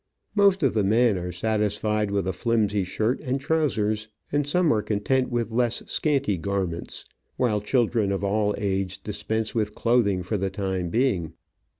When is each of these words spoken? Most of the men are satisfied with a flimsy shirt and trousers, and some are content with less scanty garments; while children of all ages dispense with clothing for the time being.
Most 0.33 0.63
of 0.63 0.73
the 0.73 0.83
men 0.83 1.15
are 1.19 1.31
satisfied 1.31 2.09
with 2.09 2.27
a 2.27 2.33
flimsy 2.33 2.83
shirt 2.83 3.19
and 3.21 3.39
trousers, 3.39 4.07
and 4.31 4.47
some 4.47 4.73
are 4.73 4.81
content 4.81 5.29
with 5.29 5.51
less 5.51 5.83
scanty 5.85 6.39
garments; 6.39 7.05
while 7.37 7.61
children 7.61 8.11
of 8.11 8.23
all 8.23 8.55
ages 8.57 8.97
dispense 8.97 9.53
with 9.53 9.75
clothing 9.75 10.23
for 10.23 10.37
the 10.37 10.49
time 10.49 10.89
being. 10.89 11.33